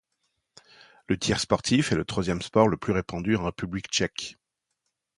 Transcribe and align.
Le 1.07 1.15
Tir 1.19 1.39
sportif 1.39 1.91
est 1.91 1.95
le 1.95 2.05
troisième 2.05 2.41
sport 2.41 2.67
le 2.67 2.75
plus 2.75 2.91
répandu 2.91 3.35
en 3.35 3.45
République 3.45 3.85
tchèque. 3.91 4.35